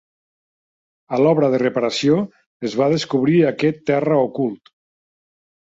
[1.17, 2.17] A l'obra de reparació
[2.71, 4.77] es va descobrir aquest terra ocult.